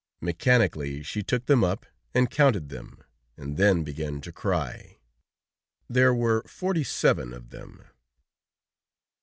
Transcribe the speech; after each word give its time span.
Mechanically 0.19 1.03
she 1.03 1.21
took 1.21 1.45
them 1.45 1.63
up 1.63 1.85
and 2.15 2.31
counted 2.31 2.69
them, 2.69 3.03
and 3.37 3.55
then 3.55 3.83
began 3.83 4.19
to 4.21 4.31
cry. 4.31 4.97
There 5.87 6.11
were 6.11 6.41
forty 6.47 6.83
seven 6.83 7.33
of 7.35 7.51
them. 7.51 7.83